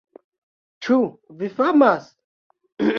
[0.87, 0.97] Ĉu
[1.43, 2.13] vi fumas?